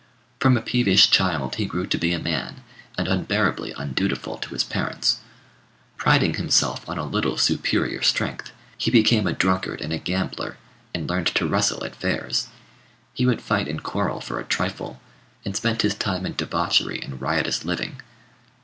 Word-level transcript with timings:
From 0.39 0.57
a 0.57 0.63
peevish 0.63 1.11
child 1.11 1.57
he 1.57 1.67
grew 1.67 1.85
to 1.85 1.95
be 1.99 2.11
a 2.11 2.17
man, 2.17 2.63
and 2.97 3.07
unbearably 3.07 3.71
undutiful 3.73 4.35
to 4.39 4.49
his 4.49 4.63
parents. 4.63 5.19
Priding 5.95 6.33
himself 6.33 6.89
on 6.89 6.97
a 6.97 7.05
little 7.05 7.37
superior 7.37 8.01
strength, 8.01 8.51
he 8.79 8.89
became 8.89 9.27
a 9.27 9.33
drunkard 9.33 9.79
and 9.79 9.93
a 9.93 9.99
gambler, 9.99 10.57
and 10.91 11.07
learned 11.07 11.27
to 11.27 11.45
wrestle 11.47 11.83
at 11.83 11.95
fairs. 11.95 12.47
He 13.13 13.27
would 13.27 13.43
fight 13.43 13.67
and 13.67 13.83
quarrel 13.83 14.21
for 14.21 14.39
a 14.39 14.43
trifle, 14.43 14.99
and 15.45 15.55
spent 15.55 15.83
his 15.83 15.93
time 15.93 16.25
in 16.25 16.33
debauchery 16.33 16.99
and 17.03 17.21
riotous 17.21 17.63
living. 17.63 18.01